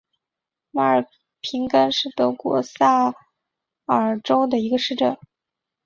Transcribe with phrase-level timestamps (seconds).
[0.71, 1.05] 马尔
[1.41, 3.13] 平根是德国萨
[3.85, 5.15] 尔州的一个市镇。